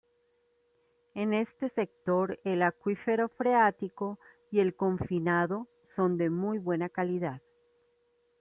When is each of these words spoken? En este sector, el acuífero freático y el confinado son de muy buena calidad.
En 1.13 1.31
este 1.31 1.69
sector, 1.69 2.39
el 2.43 2.63
acuífero 2.63 3.29
freático 3.29 4.17
y 4.49 4.59
el 4.59 4.73
confinado 4.73 5.67
son 5.95 6.17
de 6.17 6.31
muy 6.31 6.57
buena 6.57 6.89
calidad. 6.89 7.39